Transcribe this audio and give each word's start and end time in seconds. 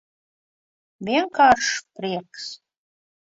Vienkāršs 1.09 1.69
prieks. 1.99 2.49